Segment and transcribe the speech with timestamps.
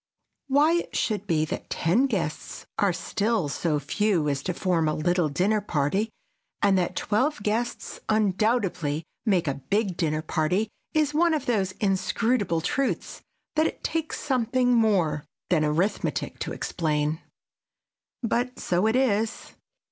[0.47, 4.95] Why it should be that ten guests are still so few as to form a
[4.95, 6.09] little dinner party
[6.59, 12.61] and that twelve guests undoubtedly make a big dinner party is one of those inscrutable
[12.61, 13.21] truths
[13.55, 17.21] that it takes something more than arithmetic to explain.
[18.23, 19.53] But so it is.